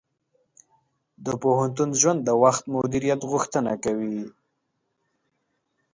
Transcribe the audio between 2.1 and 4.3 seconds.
د وخت مدیریت غوښتنه کوي.